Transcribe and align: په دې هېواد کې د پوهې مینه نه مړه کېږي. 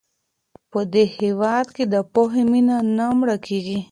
په 0.71 0.79
دې 0.93 1.03
هېواد 1.17 1.67
کې 1.75 1.83
د 1.93 1.95
پوهې 2.13 2.43
مینه 2.51 2.77
نه 2.97 3.05
مړه 3.19 3.35
کېږي. 3.47 3.79